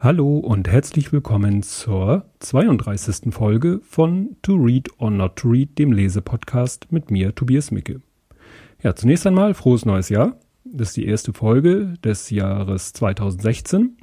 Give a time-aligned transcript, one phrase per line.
[0.00, 3.34] Hallo und herzlich willkommen zur 32.
[3.34, 8.00] Folge von To Read or Not to Read, dem Lesepodcast mit mir, Tobias Micke.
[8.80, 10.38] Ja, zunächst einmal frohes neues Jahr.
[10.64, 13.97] Das ist die erste Folge des Jahres 2016.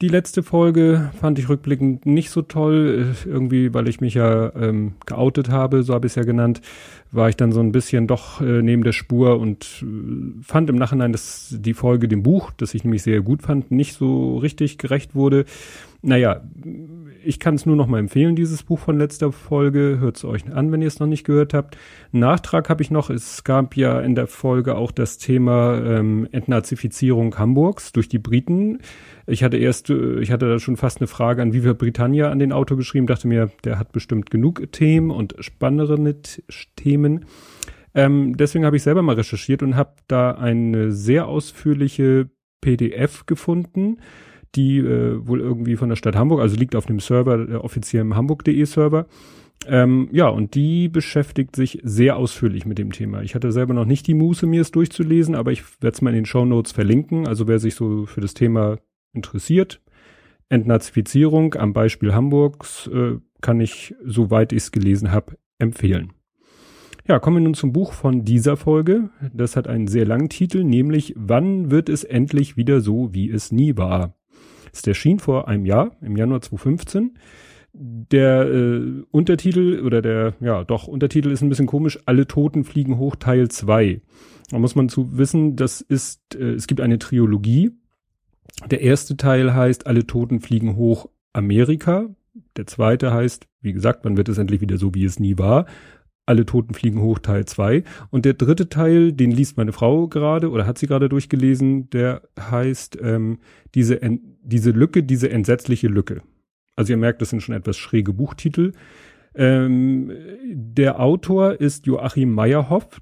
[0.00, 3.14] Die letzte Folge fand ich rückblickend nicht so toll.
[3.26, 6.60] Äh, irgendwie, weil ich mich ja ähm, geoutet habe, so habe ich es ja genannt,
[7.10, 10.76] war ich dann so ein bisschen doch äh, neben der Spur und äh, fand im
[10.76, 14.78] Nachhinein, dass die Folge dem Buch, das ich nämlich sehr gut fand, nicht so richtig
[14.78, 15.46] gerecht wurde.
[16.00, 16.42] Naja,
[17.24, 19.98] ich kann es nur noch mal empfehlen, dieses Buch von letzter Folge.
[19.98, 21.76] Hört es euch an, wenn ihr es noch nicht gehört habt.
[22.12, 23.10] Nachtrag habe ich noch.
[23.10, 28.78] Es gab ja in der Folge auch das Thema ähm, Entnazifizierung Hamburgs durch die Briten.
[29.26, 32.38] Ich hatte erst, äh, ich hatte da schon fast eine Frage an Viva Britannia an
[32.38, 36.14] den Autor geschrieben, dachte mir, der hat bestimmt genug Themen und spannendere
[36.76, 37.24] Themen.
[37.94, 42.30] Ähm, deswegen habe ich selber mal recherchiert und habe da eine sehr ausführliche
[42.60, 43.98] PDF gefunden,
[44.54, 48.14] die äh, wohl irgendwie von der Stadt Hamburg, also liegt auf dem Server, der offiziellen
[48.14, 49.06] hamburg.de Server.
[49.66, 53.22] Ähm, ja, und die beschäftigt sich sehr ausführlich mit dem Thema.
[53.22, 56.10] Ich hatte selber noch nicht die Muße, mir es durchzulesen, aber ich werde es mal
[56.10, 57.26] in den Show Notes verlinken.
[57.26, 58.78] Also wer sich so für das Thema
[59.12, 59.80] interessiert.
[60.48, 66.12] Entnazifizierung am Beispiel Hamburgs äh, kann ich, soweit ich es gelesen habe, empfehlen.
[67.06, 69.10] Ja, kommen wir nun zum Buch von dieser Folge.
[69.32, 73.50] Das hat einen sehr langen Titel, nämlich Wann wird es endlich wieder so, wie es
[73.50, 74.17] nie war?
[74.72, 77.18] Es erschien vor einem Jahr, im Januar 2015.
[77.72, 82.98] Der äh, Untertitel oder der, ja doch, Untertitel ist ein bisschen komisch, Alle Toten fliegen
[82.98, 84.00] hoch Teil 2.
[84.50, 87.72] Da muss man zu wissen, das ist, äh, es gibt eine Triologie,
[88.70, 92.08] der erste Teil heißt Alle Toten fliegen hoch Amerika.
[92.56, 95.66] Der zweite heißt, wie gesagt, man wird es endlich wieder so, wie es nie war.
[96.26, 97.84] Alle Toten fliegen hoch Teil 2.
[98.10, 102.22] Und der dritte Teil, den liest meine Frau gerade oder hat sie gerade durchgelesen, der
[102.38, 103.38] heißt ähm,
[103.74, 104.02] diese,
[104.48, 106.22] diese Lücke, diese entsetzliche Lücke.
[106.76, 108.72] Also ihr merkt, das sind schon etwas schräge Buchtitel.
[109.34, 110.10] Ähm,
[110.50, 113.00] der Autor ist Joachim Meyerhoff,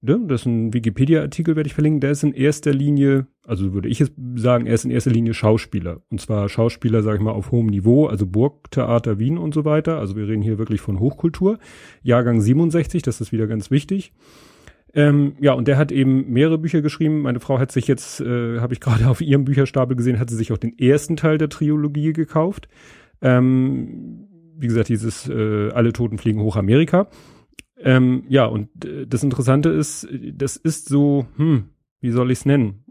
[0.00, 3.88] ne, das ist ein Wikipedia-Artikel, werde ich verlinken, der ist in erster Linie, also würde
[3.88, 6.02] ich jetzt sagen, er ist in erster Linie Schauspieler.
[6.10, 9.98] Und zwar Schauspieler, sage ich mal, auf hohem Niveau, also Burgtheater Wien und so weiter.
[9.98, 11.58] Also wir reden hier wirklich von Hochkultur.
[12.02, 14.12] Jahrgang 67, das ist wieder ganz wichtig.
[14.94, 17.22] Ähm, ja, und der hat eben mehrere Bücher geschrieben.
[17.22, 20.36] Meine Frau hat sich jetzt, äh, habe ich gerade auf ihrem Bücherstapel gesehen, hat sie
[20.36, 22.68] sich auch den ersten Teil der Trilogie gekauft.
[23.20, 27.08] Ähm, wie gesagt, dieses äh, Alle Toten fliegen hoch Amerika.
[27.78, 31.64] Ähm, ja, und äh, das Interessante ist, das ist so, hm,
[32.00, 32.81] wie soll ich es nennen?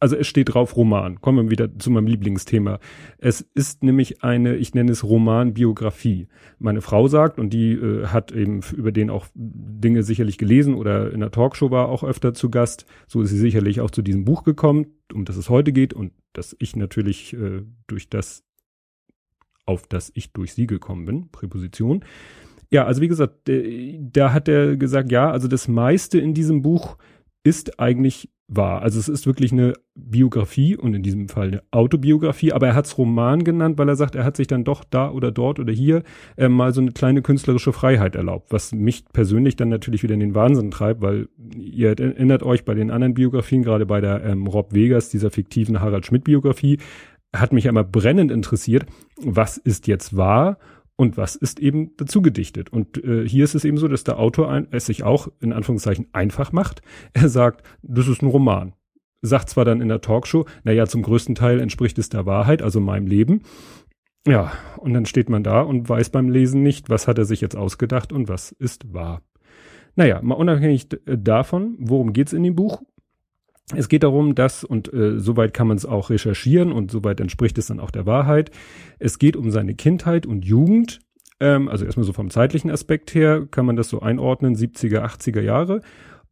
[0.00, 1.20] Also es steht drauf Roman.
[1.20, 2.80] Kommen wir wieder zu meinem Lieblingsthema.
[3.18, 6.28] Es ist nämlich eine, ich nenne es Romanbiografie.
[6.58, 11.12] Meine Frau sagt, und die äh, hat eben über den auch Dinge sicherlich gelesen oder
[11.12, 12.86] in der Talkshow war auch öfter zu Gast.
[13.08, 16.12] So ist sie sicherlich auch zu diesem Buch gekommen, um das es heute geht und
[16.32, 18.44] dass ich natürlich äh, durch das,
[19.66, 22.04] auf das ich durch sie gekommen bin, Präposition.
[22.70, 26.98] Ja, also wie gesagt, da hat er gesagt, ja, also das meiste in diesem Buch
[27.48, 28.82] ist eigentlich wahr.
[28.82, 32.84] Also es ist wirklich eine Biografie und in diesem Fall eine Autobiografie, aber er hat
[32.84, 35.72] es Roman genannt, weil er sagt, er hat sich dann doch da oder dort oder
[35.72, 36.02] hier
[36.36, 40.20] äh, mal so eine kleine künstlerische Freiheit erlaubt, was mich persönlich dann natürlich wieder in
[40.20, 44.46] den Wahnsinn treibt, weil ihr erinnert euch bei den anderen Biografien, gerade bei der ähm,
[44.46, 46.78] Rob Vegas, dieser fiktiven Harald Schmidt Biografie,
[47.34, 48.84] hat mich einmal brennend interessiert,
[49.16, 50.58] was ist jetzt wahr
[50.98, 52.70] und was ist eben dazu gedichtet.
[52.70, 55.52] Und äh, hier ist es eben so, dass der Autor ein, es sich auch in
[55.52, 56.82] Anführungszeichen einfach macht.
[57.12, 58.74] Er sagt, das ist ein Roman.
[59.22, 62.80] Sagt zwar dann in der Talkshow, naja, zum größten Teil entspricht es der Wahrheit, also
[62.80, 63.42] meinem Leben.
[64.26, 67.40] Ja, und dann steht man da und weiß beim Lesen nicht, was hat er sich
[67.40, 69.22] jetzt ausgedacht und was ist wahr.
[69.94, 72.82] Naja, mal unabhängig davon, worum geht's in dem Buch?
[73.76, 77.58] Es geht darum, dass, und äh, soweit kann man es auch recherchieren und soweit entspricht
[77.58, 78.50] es dann auch der Wahrheit,
[78.98, 81.00] es geht um seine Kindheit und Jugend.
[81.40, 85.42] Ähm, also erstmal so vom zeitlichen Aspekt her kann man das so einordnen, 70er, 80er
[85.42, 85.82] Jahre.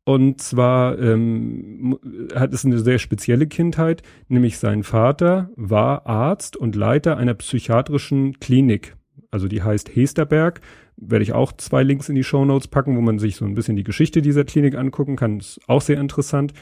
[0.04, 1.98] Und zwar ähm,
[2.34, 8.38] hat es eine sehr spezielle Kindheit, nämlich sein Vater war Arzt und Leiter einer psychiatrischen
[8.38, 8.94] Klinik.
[9.32, 10.60] Also die heißt Hesterberg.
[10.96, 13.54] Werde ich auch zwei Links in die Show Notes packen, wo man sich so ein
[13.54, 15.40] bisschen die Geschichte dieser Klinik angucken kann.
[15.40, 16.54] Ist auch sehr interessant.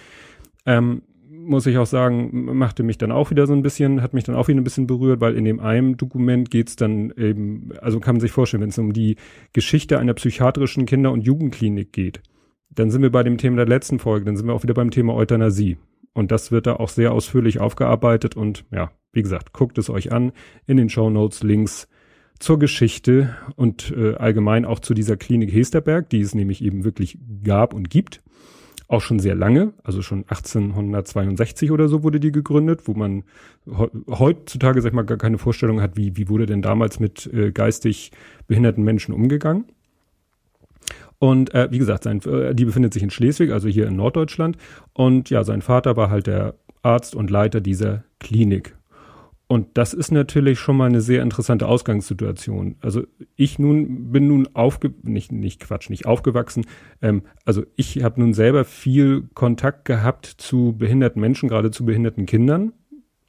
[0.67, 1.03] Ähm,
[1.47, 4.35] muss ich auch sagen, machte mich dann auch wieder so ein bisschen, hat mich dann
[4.35, 8.17] auch wieder ein bisschen berührt, weil in dem einen Dokument geht's dann eben, also kann
[8.17, 9.17] man sich vorstellen, wenn es um die
[9.53, 12.23] Geschichte einer psychiatrischen Kinder- und Jugendklinik geht,
[12.71, 14.91] dann sind wir bei dem Thema der letzten Folge, dann sind wir auch wieder beim
[14.91, 15.77] Thema Euthanasie.
[16.13, 20.13] Und das wird da auch sehr ausführlich aufgearbeitet und ja, wie gesagt, guckt es euch
[20.13, 20.33] an
[20.67, 21.89] in den Show Notes Links
[22.39, 27.19] zur Geschichte und äh, allgemein auch zu dieser Klinik Hesterberg, die es nämlich eben wirklich
[27.43, 28.23] gab und gibt.
[28.89, 33.25] Auch schon sehr lange, also schon 1862 oder so wurde die gegründet, wo man
[33.67, 37.51] heutzutage, sag ich mal, gar keine Vorstellung hat, wie, wie wurde denn damals mit äh,
[37.51, 38.13] geistig
[38.47, 39.65] behinderten Menschen umgegangen.
[41.19, 44.59] Und äh, wie gesagt, sein, äh, die befindet sich in Schleswig, also hier in Norddeutschland.
[44.93, 48.77] Und ja, sein Vater war halt der Arzt und Leiter dieser Klinik.
[49.55, 52.75] Und das ist natürlich schon mal eine sehr interessante Ausgangssituation.
[52.81, 53.05] Also
[53.37, 56.67] ich nun bin nun aufge nicht nicht Quatsch nicht aufgewachsen.
[57.01, 62.27] Ähm, also ich habe nun selber viel Kontakt gehabt zu behinderten Menschen, gerade zu behinderten
[62.27, 62.73] Kindern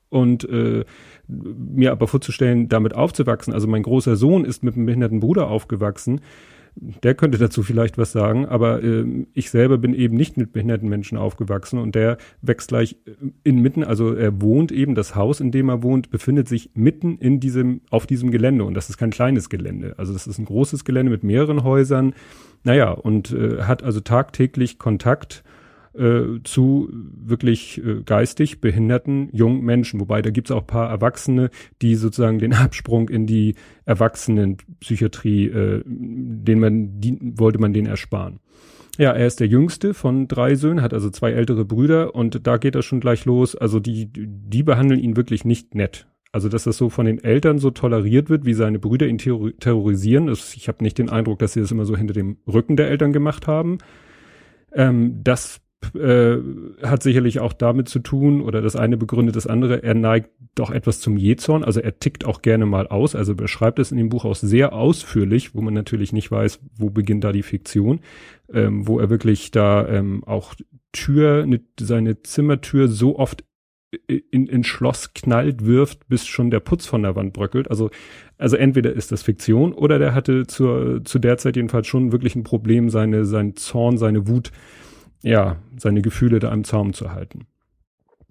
[0.09, 0.83] und äh,
[1.27, 3.53] mir aber vorzustellen, damit aufzuwachsen.
[3.53, 6.21] Also mein großer Sohn ist mit einem behinderten Bruder aufgewachsen
[6.75, 10.89] der könnte dazu vielleicht was sagen, aber äh, ich selber bin eben nicht mit behinderten
[10.89, 13.11] Menschen aufgewachsen und der wächst gleich äh,
[13.43, 17.39] inmitten, also er wohnt eben, das Haus, in dem er wohnt, befindet sich mitten in
[17.39, 20.83] diesem, auf diesem Gelände und das ist kein kleines Gelände, also das ist ein großes
[20.83, 22.13] Gelände mit mehreren Häusern,
[22.63, 25.43] naja, und äh, hat also tagtäglich Kontakt
[25.97, 29.99] äh, zu wirklich äh, geistig behinderten jungen Menschen.
[29.99, 31.49] Wobei da gibt's auch paar Erwachsene,
[31.81, 33.55] die sozusagen den Absprung in die
[33.85, 38.39] Erwachsenenpsychiatrie, äh, den man, die, wollte man den ersparen.
[38.97, 42.57] Ja, er ist der jüngste von drei Söhnen, hat also zwei ältere Brüder und da
[42.57, 43.55] geht das schon gleich los.
[43.55, 46.07] Also die, die behandeln ihn wirklich nicht nett.
[46.31, 50.29] Also dass das so von den Eltern so toleriert wird, wie seine Brüder ihn terrorisieren.
[50.29, 53.13] Ich habe nicht den Eindruck, dass sie das immer so hinter dem Rücken der Eltern
[53.13, 53.77] gemacht haben.
[54.73, 55.61] Ähm, das
[55.93, 56.37] äh,
[56.81, 60.71] hat sicherlich auch damit zu tun, oder das eine begründet das andere, er neigt doch
[60.71, 64.09] etwas zum Jezorn, also er tickt auch gerne mal aus, also beschreibt es in dem
[64.09, 67.99] Buch auch sehr ausführlich, wo man natürlich nicht weiß, wo beginnt da die Fiktion,
[68.51, 70.55] ähm, wo er wirklich da ähm, auch
[70.93, 73.43] Tür, ne, seine Zimmertür so oft
[74.07, 77.69] in, in Schloss knallt, wirft, bis schon der Putz von der Wand bröckelt.
[77.69, 77.89] Also,
[78.37, 82.35] also entweder ist das Fiktion oder der hatte zur, zu der Zeit jedenfalls schon wirklich
[82.35, 84.51] ein Problem, seine, sein Zorn, seine Wut
[85.25, 87.47] ja, seine Gefühle da im Zaum zu halten.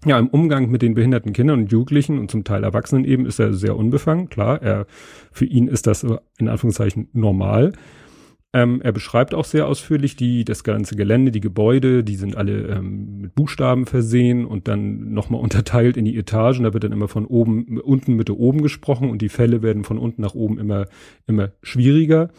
[0.07, 3.41] Ja, im Umgang mit den behinderten Kindern und Jugendlichen und zum Teil Erwachsenen eben ist
[3.41, 4.29] er sehr unbefangen.
[4.29, 4.87] Klar, er,
[5.33, 6.07] für ihn ist das
[6.39, 7.73] in Anführungszeichen normal.
[8.53, 12.69] Ähm, er beschreibt auch sehr ausführlich die, das ganze Gelände, die Gebäude, die sind alle
[12.69, 16.63] ähm, mit Buchstaben versehen und dann nochmal unterteilt in die Etagen.
[16.63, 19.99] Da wird dann immer von oben, unten Mitte oben gesprochen und die Fälle werden von
[19.99, 20.85] unten nach oben immer,
[21.27, 22.31] immer schwieriger.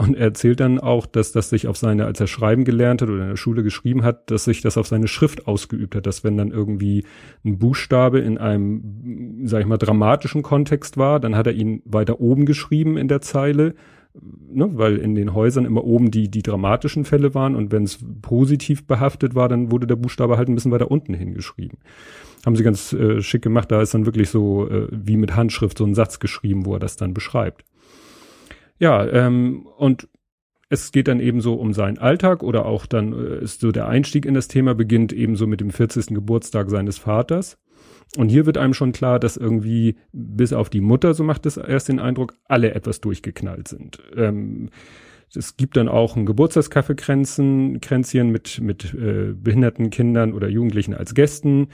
[0.00, 3.10] Und er erzählt dann auch, dass das sich auf seine, als er schreiben gelernt hat
[3.10, 6.24] oder in der Schule geschrieben hat, dass sich das auf seine Schrift ausgeübt hat, dass
[6.24, 7.04] wenn dann irgendwie
[7.44, 12.18] ein Buchstabe in einem, sag ich mal, dramatischen Kontext war, dann hat er ihn weiter
[12.18, 13.74] oben geschrieben in der Zeile,
[14.14, 17.98] ne, weil in den Häusern immer oben die, die dramatischen Fälle waren und wenn es
[18.22, 21.76] positiv behaftet war, dann wurde der Buchstabe halt ein bisschen weiter unten hingeschrieben.
[22.46, 25.76] Haben sie ganz äh, schick gemacht, da ist dann wirklich so äh, wie mit Handschrift
[25.76, 27.66] so ein Satz geschrieben, wo er das dann beschreibt.
[28.80, 30.08] Ja, ähm, und
[30.70, 33.88] es geht dann eben so um seinen Alltag oder auch dann äh, ist so der
[33.88, 36.06] Einstieg in das Thema beginnt eben so mit dem 40.
[36.06, 37.58] Geburtstag seines Vaters.
[38.16, 41.56] Und hier wird einem schon klar, dass irgendwie bis auf die Mutter, so macht es
[41.56, 44.02] erst den Eindruck, alle etwas durchgeknallt sind.
[44.16, 44.70] Ähm,
[45.34, 51.14] es gibt dann auch ein Geburtstagskaffeekränzchen Kränzchen mit, mit äh, behinderten Kindern oder Jugendlichen als
[51.14, 51.68] Gästen.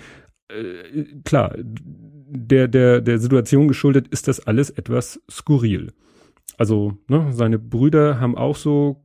[0.49, 5.93] Äh, klar, der, der, der Situation geschuldet ist das alles etwas skurril.
[6.59, 9.03] Also, ne, seine Brüder haben auch so,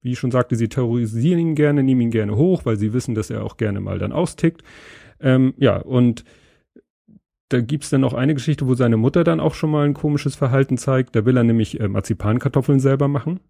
[0.00, 3.14] wie ich schon sagte, sie terrorisieren ihn gerne, nehmen ihn gerne hoch, weil sie wissen,
[3.14, 4.62] dass er auch gerne mal dann austickt.
[5.20, 6.24] Ähm, ja, und
[7.48, 10.34] da gibt's dann noch eine Geschichte, wo seine Mutter dann auch schon mal ein komisches
[10.34, 11.14] Verhalten zeigt.
[11.14, 13.40] Da will er nämlich äh, Marzipankartoffeln selber machen.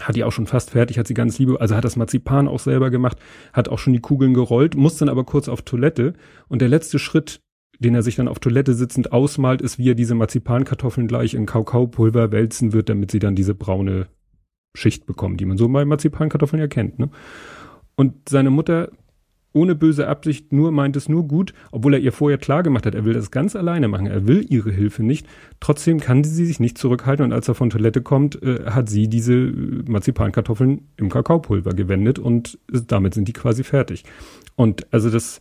[0.00, 2.58] Hat die auch schon fast fertig, hat sie ganz liebe, also hat das Marzipan auch
[2.58, 3.18] selber gemacht,
[3.52, 6.14] hat auch schon die Kugeln gerollt, muss dann aber kurz auf Toilette.
[6.48, 7.40] Und der letzte Schritt,
[7.78, 11.46] den er sich dann auf Toilette sitzend ausmalt, ist, wie er diese Marzipankartoffeln gleich in
[11.46, 14.06] Kakaopulver wälzen wird, damit sie dann diese braune
[14.76, 16.82] Schicht bekommen, die man so bei Marzipankartoffeln ja.
[16.96, 17.10] Ne?
[17.96, 18.90] Und seine Mutter
[19.54, 22.94] ohne böse Absicht nur meint es nur gut, obwohl er ihr vorher klar gemacht hat,
[22.94, 25.26] er will das ganz alleine machen, er will ihre Hilfe nicht.
[25.60, 29.08] Trotzdem kann sie sich nicht zurückhalten und als er von Toilette kommt, äh, hat sie
[29.08, 29.52] diese
[29.86, 34.04] Marzipankartoffeln im Kakaopulver gewendet und damit sind die quasi fertig.
[34.56, 35.38] Und also das,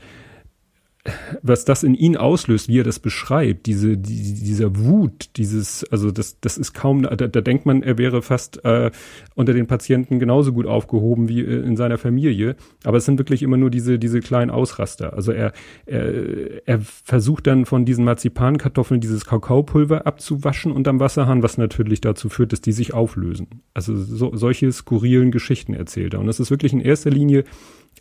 [1.41, 6.11] was das in ihn auslöst, wie er das beschreibt, diese, die, dieser Wut, dieses, also
[6.11, 8.89] das, das ist kaum, da, da denkt man, er wäre fast äh,
[9.35, 12.55] unter den Patienten genauso gut aufgehoben wie äh, in seiner Familie.
[12.85, 15.13] Aber es sind wirklich immer nur diese, diese kleinen Ausraster.
[15.13, 15.51] Also er,
[15.85, 22.29] er, er versucht dann von diesen Marzipankartoffeln dieses Kakaopulver abzuwaschen unterm Wasserhahn, was natürlich dazu
[22.29, 23.47] führt, dass die sich auflösen.
[23.73, 26.21] Also so, solche skurrilen Geschichten erzählt er.
[26.21, 27.43] Und das ist wirklich in erster Linie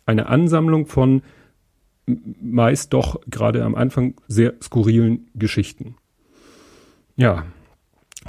[0.05, 1.21] eine Ansammlung von
[2.05, 5.95] meist doch gerade am Anfang sehr skurrilen Geschichten.
[7.15, 7.45] Ja,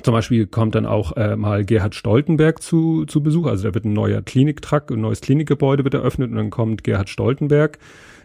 [0.03, 3.47] Zum Beispiel kommt dann auch äh, mal Gerhard Stoltenberg zu, zu Besuch.
[3.47, 7.09] Also da wird ein neuer Kliniktrakt, ein neues Klinikgebäude wird eröffnet und dann kommt Gerhard
[7.09, 7.79] Stoltenberg.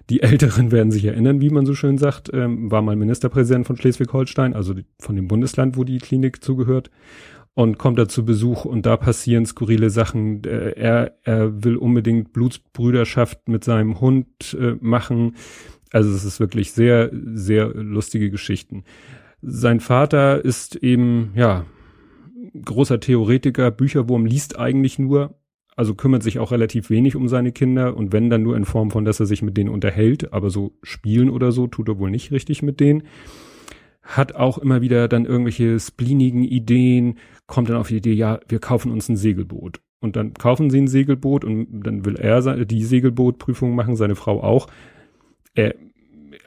[0.10, 3.78] Die Älteren werden sich erinnern, wie man so schön sagt, ähm, war mal Ministerpräsident von
[3.78, 6.90] Schleswig-Holstein, also von dem Bundesland, wo die Klinik zugehört
[7.60, 10.46] und kommt da zu Besuch und da passieren skurrile Sachen.
[10.46, 15.36] Äh, er, er will unbedingt Blutsbrüderschaft mit seinem Hund äh, machen.
[15.92, 18.86] Also es ist wirklich sehr, sehr lustige Geschichten.
[19.42, 21.66] Sein Vater ist eben, ja,
[22.64, 25.36] großer Theoretiker, Bücherwurm liest eigentlich nur,
[25.76, 28.90] also kümmert sich auch relativ wenig um seine Kinder und wenn dann nur in Form
[28.90, 32.10] von, dass er sich mit denen unterhält, aber so spielen oder so tut er wohl
[32.10, 33.04] nicht richtig mit denen.
[34.02, 37.18] Hat auch immer wieder dann irgendwelche spleenigen Ideen,
[37.50, 39.82] kommt dann auf die Idee, ja, wir kaufen uns ein Segelboot.
[40.00, 44.42] Und dann kaufen sie ein Segelboot und dann will er die Segelbootprüfung machen, seine Frau
[44.42, 44.68] auch.
[45.56, 45.76] Er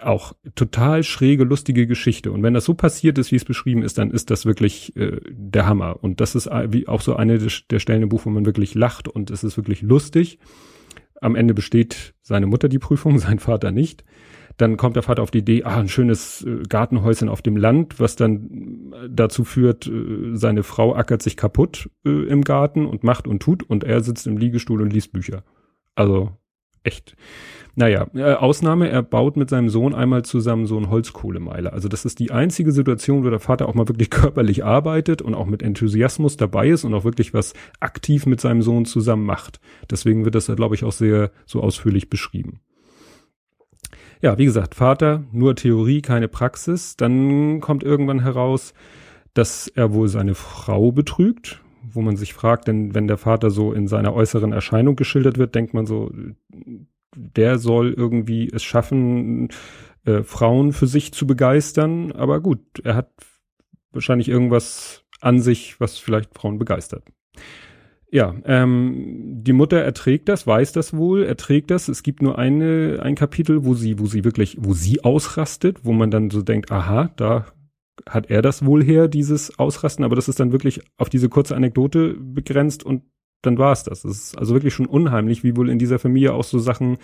[0.00, 2.32] auch total schräge, lustige Geschichte.
[2.32, 5.21] Und wenn das so passiert ist, wie es beschrieben ist, dann ist das wirklich äh,
[5.28, 6.02] der Hammer.
[6.02, 9.09] Und das ist wie auch so eine der Stellen im Buch, wo man wirklich lacht
[9.09, 10.38] und es ist wirklich lustig.
[11.23, 14.05] Am Ende besteht seine Mutter die Prüfung, sein Vater nicht.
[14.59, 17.99] Dann kommt der Vater auf die Idee, ah, ein schönes äh, Gartenhäuschen auf dem Land,
[18.00, 23.26] was dann äh, dazu führt, äh, seine Frau ackert sich kaputt im Garten und macht
[23.26, 25.43] und tut und er sitzt im Liegestuhl und liest Bücher.
[25.95, 26.33] Also
[26.85, 27.17] echt.
[27.75, 31.73] Naja, äh, Ausnahme, er baut mit seinem Sohn einmal zusammen so einen Holzkohlemeiler.
[31.73, 35.35] Also das ist die einzige Situation, wo der Vater auch mal wirklich körperlich arbeitet und
[35.35, 39.59] auch mit Enthusiasmus dabei ist und auch wirklich was aktiv mit seinem Sohn zusammen macht.
[39.91, 42.61] Deswegen wird das, glaube ich, auch sehr so ausführlich beschrieben.
[44.21, 46.97] Ja, wie gesagt, Vater, nur Theorie, keine Praxis.
[46.97, 48.75] Dann kommt irgendwann heraus,
[49.35, 53.73] dass er wohl seine Frau betrügt, wo man sich fragt, denn wenn der Vater so
[53.73, 56.11] in seiner äußeren Erscheinung geschildert wird, denkt man so,
[57.15, 59.49] der soll irgendwie es schaffen,
[60.05, 62.12] äh, Frauen für sich zu begeistern.
[62.12, 63.11] Aber gut, er hat
[63.93, 67.05] wahrscheinlich irgendwas an sich, was vielleicht Frauen begeistert.
[68.11, 71.89] Ja, ähm, die Mutter erträgt das, weiß das wohl, erträgt das.
[71.89, 75.93] Es gibt nur eine, ein Kapitel, wo sie, wo sie wirklich, wo sie ausrastet, wo
[75.93, 77.47] man dann so denkt, aha, da
[78.09, 81.56] hat er das wohl her, dieses Ausrasten, aber das ist dann wirklich auf diese kurze
[81.56, 83.02] Anekdote begrenzt und
[83.42, 84.04] dann war es das.
[84.04, 86.99] Es ist also wirklich schon unheimlich, wie wohl in dieser Familie auch so Sachen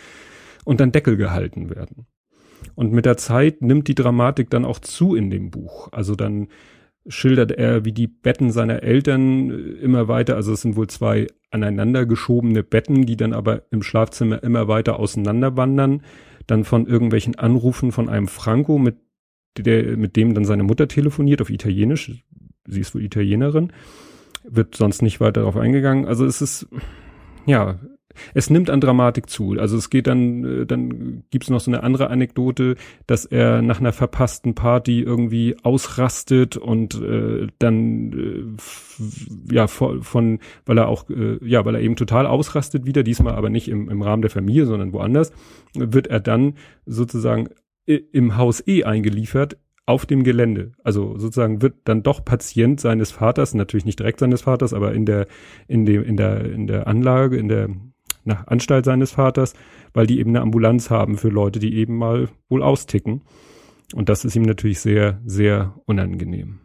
[0.65, 2.07] unter den Deckel gehalten werden.
[2.75, 5.89] Und mit der Zeit nimmt die Dramatik dann auch zu in dem Buch.
[5.93, 6.49] Also dann
[7.09, 11.27] schildert er, wie die Betten seiner Eltern äh, immer weiter, also es sind wohl zwei
[11.51, 16.03] aneinander geschobene Betten, die dann aber im Schlafzimmer immer weiter auseinander wandern.
[16.47, 18.97] Dann von irgendwelchen Anrufen von einem Franco, mit
[19.63, 22.25] der, mit dem dann seine Mutter telefoniert auf Italienisch.
[22.67, 23.73] Sie ist wohl Italienerin
[24.51, 26.07] wird sonst nicht weiter darauf eingegangen.
[26.07, 26.67] Also es ist,
[27.47, 27.79] ja,
[28.35, 29.53] es nimmt an Dramatik zu.
[29.59, 32.75] Also es geht dann, äh, dann gibt's noch so eine andere Anekdote,
[33.07, 40.41] dass er nach einer verpassten Party irgendwie ausrastet und äh, dann äh, ja von, von,
[40.67, 43.89] weil er auch, äh, ja, weil er eben total ausrastet wieder, diesmal aber nicht im,
[43.89, 45.33] im Rahmen der Familie, sondern woanders,
[45.75, 46.55] wird er dann
[46.87, 47.51] sozusagen
[47.97, 50.73] im Haus E eingeliefert auf dem Gelände.
[50.85, 55.07] Also sozusagen wird dann doch Patient seines Vaters, natürlich nicht direkt seines Vaters, aber in
[55.07, 55.27] der,
[55.67, 57.71] in dem, in der, in der Anlage, in der
[58.25, 59.55] na, Anstalt seines Vaters,
[59.95, 63.23] weil die eben eine Ambulanz haben für Leute, die eben mal wohl austicken.
[63.95, 66.61] Und das ist ihm natürlich sehr, sehr unangenehm.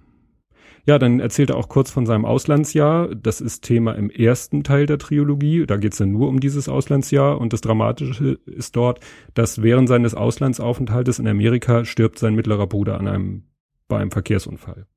[0.85, 3.15] Ja, dann erzählt er auch kurz von seinem Auslandsjahr.
[3.15, 5.65] Das ist Thema im ersten Teil der Trilogie.
[5.65, 7.39] Da geht es dann nur um dieses Auslandsjahr.
[7.39, 8.99] Und das Dramatische ist dort,
[9.33, 13.43] dass während seines Auslandsaufenthaltes in Amerika stirbt sein mittlerer Bruder an einem,
[13.87, 14.87] bei einem Verkehrsunfall.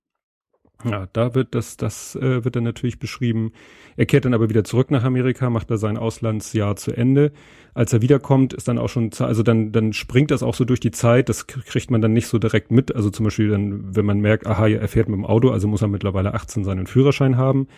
[0.84, 3.52] Ja, da wird das, das äh, wird dann natürlich beschrieben.
[3.96, 7.32] Er kehrt dann aber wieder zurück nach Amerika, macht da sein Auslandsjahr zu Ende.
[7.72, 10.80] Als er wiederkommt, ist dann auch schon, also dann, dann springt das auch so durch
[10.80, 11.28] die Zeit.
[11.28, 12.94] Das kriegt man dann nicht so direkt mit.
[12.94, 15.82] Also zum Beispiel dann, wenn man merkt, aha, er fährt mit dem Auto, also muss
[15.82, 17.68] er mittlerweile 18 seinen Führerschein haben.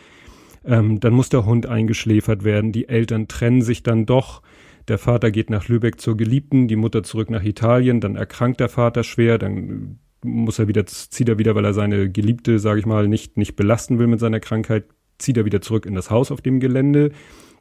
[0.65, 2.73] Ähm, dann muss der Hund eingeschläfert werden.
[2.73, 4.43] Die Eltern trennen sich dann doch.
[4.89, 8.01] Der Vater geht nach Lübeck zur Geliebten, die Mutter zurück nach Italien.
[8.01, 9.39] Dann erkrankt der Vater schwer.
[9.39, 13.37] Dann muss er wieder, zieht er wieder, weil er seine Geliebte, sage ich mal, nicht,
[13.37, 14.85] nicht belasten will mit seiner Krankheit,
[15.19, 17.13] zieht er wieder zurück in das Haus auf dem Gelände.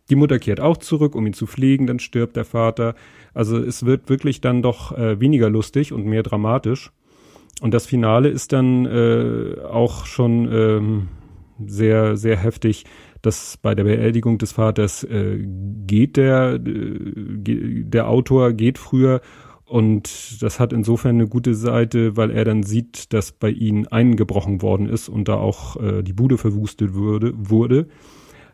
[0.09, 2.95] Die Mutter kehrt auch zurück, um ihn zu pflegen, dann stirbt der Vater.
[3.33, 6.91] Also es wird wirklich dann doch äh, weniger lustig und mehr dramatisch.
[7.61, 11.07] Und das Finale ist dann äh, auch schon ähm,
[11.65, 12.85] sehr, sehr heftig,
[13.21, 15.43] dass bei der Beerdigung des Vaters äh,
[15.85, 19.21] geht der, äh, der Autor geht früher
[19.67, 24.61] und das hat insofern eine gute Seite, weil er dann sieht, dass bei ihnen eingebrochen
[24.61, 27.87] worden ist und da auch äh, die Bude verwustet würde, wurde.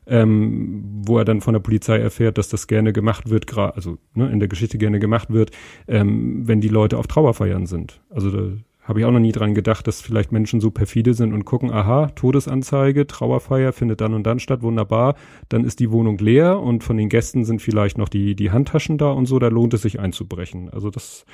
[0.06, 4.30] Ähm, wo er dann von der Polizei erfährt, dass das gerne gemacht wird, also ne,
[4.30, 5.52] in der Geschichte gerne gemacht wird,
[5.88, 8.02] ähm, wenn die Leute auf Trauerfeiern sind.
[8.10, 8.52] Also da
[8.84, 11.72] habe ich auch noch nie dran gedacht, dass vielleicht Menschen so perfide sind und gucken,
[11.72, 15.16] aha, Todesanzeige, Trauerfeier findet dann und dann statt, wunderbar.
[15.48, 18.98] Dann ist die Wohnung leer und von den Gästen sind vielleicht noch die, die Handtaschen
[18.98, 20.70] da und so, da lohnt es sich einzubrechen.
[20.70, 21.26] Also das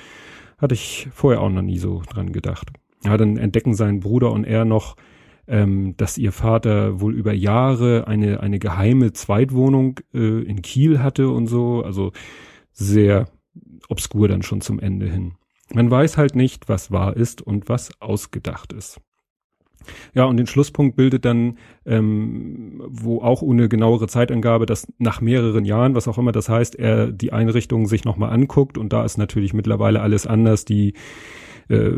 [0.58, 2.68] hatte ich vorher auch noch nie so dran gedacht.
[3.04, 4.94] Ja, dann entdecken sein Bruder und er noch,
[5.48, 11.30] ähm, dass ihr Vater wohl über Jahre eine, eine geheime Zweitwohnung äh, in Kiel hatte
[11.30, 11.82] und so.
[11.82, 12.12] Also
[12.72, 13.26] sehr
[13.88, 15.32] obskur dann schon zum Ende hin.
[15.72, 19.00] Man weiß halt nicht, was wahr ist und was ausgedacht ist.
[20.14, 25.64] Ja, und den Schlusspunkt bildet dann, ähm, wo auch ohne genauere Zeitangabe, dass nach mehreren
[25.64, 29.16] Jahren, was auch immer das heißt, er die Einrichtung sich nochmal anguckt und da ist
[29.16, 30.64] natürlich mittlerweile alles anders.
[30.64, 30.94] Die
[31.68, 31.92] äh,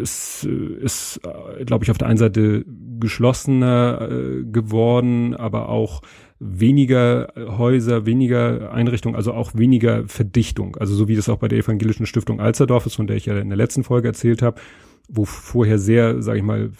[0.00, 2.64] ist, ist äh, glaube ich, auf der einen Seite
[3.00, 6.02] geschlossener äh, geworden, aber auch
[6.38, 10.76] weniger Häuser, weniger Einrichtungen, also auch weniger Verdichtung.
[10.76, 13.38] Also so wie das auch bei der Evangelischen Stiftung Alsterdorf ist, von der ich ja
[13.38, 14.60] in der letzten Folge erzählt habe,
[15.08, 16.70] wo vorher sehr, sage ich mal,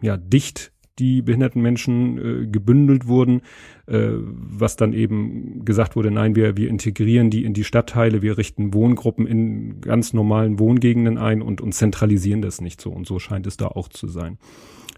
[0.00, 3.42] ja dicht die behinderten Menschen äh, gebündelt wurden,
[3.86, 8.38] äh, was dann eben gesagt wurde, nein, wir, wir integrieren die in die Stadtteile, wir
[8.38, 12.90] richten Wohngruppen in ganz normalen Wohngegenden ein und, und zentralisieren das nicht so.
[12.90, 14.38] Und so scheint es da auch zu sein.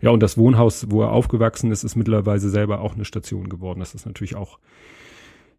[0.03, 3.81] Ja, und das Wohnhaus, wo er aufgewachsen ist, ist mittlerweile selber auch eine Station geworden.
[3.81, 4.59] Das ist natürlich auch,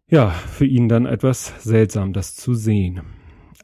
[0.08, 3.02] ja, für ihn dann etwas seltsam, das zu sehen.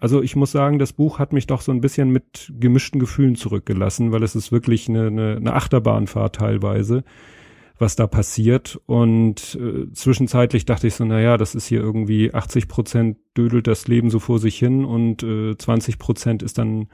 [0.01, 3.37] Also ich muss sagen, das Buch hat mich doch so ein bisschen mit gemischten Gefühlen
[3.37, 7.05] zurückgelassen, weil es ist wirklich eine, eine, eine Achterbahnfahrt teilweise,
[7.79, 8.81] was da passiert.
[8.87, 13.67] Und äh, zwischenzeitlich dachte ich so, na ja, das ist hier irgendwie 80 Prozent dödelt
[13.67, 16.89] das Leben so vor sich hin und äh, 20 Prozent ist dann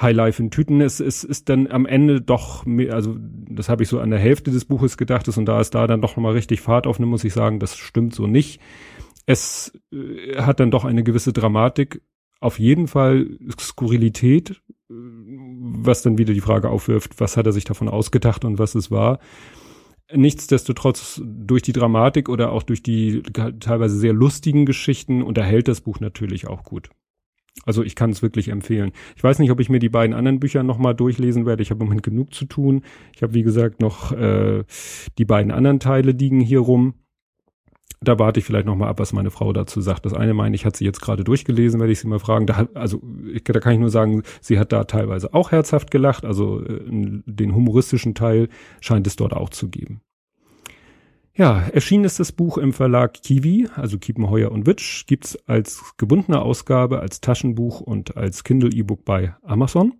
[0.00, 0.80] Highlife in Tüten.
[0.80, 4.50] Es, es ist dann am Ende doch, also das habe ich so an der Hälfte
[4.50, 7.32] des Buches gedacht, und da ist da dann doch nochmal richtig Fahrt aufnimmt, muss ich
[7.32, 8.60] sagen, das stimmt so nicht.
[9.24, 12.02] Es äh, hat dann doch eine gewisse Dramatik,
[12.40, 13.26] auf jeden Fall
[13.58, 14.50] Skurrilität,
[14.90, 18.74] äh, was dann wieder die Frage aufwirft, was hat er sich davon ausgedacht und was
[18.74, 19.18] es war.
[20.12, 23.22] Nichtsdestotrotz durch die Dramatik oder auch durch die
[23.58, 26.90] teilweise sehr lustigen Geschichten unterhält das Buch natürlich auch gut.
[27.64, 28.92] Also ich kann es wirklich empfehlen.
[29.16, 31.62] Ich weiß nicht, ob ich mir die beiden anderen Bücher nochmal durchlesen werde.
[31.62, 32.82] Ich habe im Moment genug zu tun.
[33.14, 34.64] Ich habe, wie gesagt, noch äh,
[35.18, 36.94] die beiden anderen Teile liegen hier rum.
[38.00, 40.04] Da warte ich vielleicht nochmal ab, was meine Frau dazu sagt.
[40.04, 42.46] Das eine meine ich, hat sie jetzt gerade durchgelesen, werde ich sie mal fragen.
[42.46, 46.24] Da, also ich, da kann ich nur sagen, sie hat da teilweise auch herzhaft gelacht.
[46.24, 48.48] Also äh, den humoristischen Teil
[48.80, 50.02] scheint es dort auch zu geben.
[51.38, 56.40] Ja, erschienen ist das Buch im Verlag Kiwi, also Kiepenheuer und Witsch, gibt's als gebundene
[56.40, 59.92] Ausgabe, als Taschenbuch und als Kindle E-Book bei Amazon.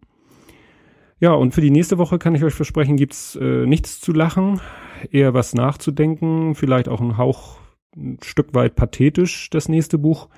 [1.20, 4.62] Ja, und für die nächste Woche kann ich euch versprechen, gibt's äh, nichts zu lachen,
[5.10, 7.58] eher was nachzudenken, vielleicht auch ein Hauch,
[7.94, 10.30] ein Stück weit pathetisch, das nächste Buch.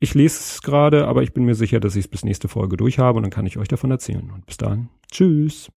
[0.00, 2.76] Ich lese es gerade, aber ich bin mir sicher, dass ich es bis nächste Folge
[2.76, 4.28] durch habe und dann kann ich euch davon erzählen.
[4.34, 5.70] Und bis dahin, tschüss.